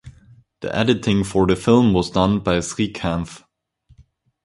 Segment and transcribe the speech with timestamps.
[0.61, 3.43] The editing for the film was done by Srikanth.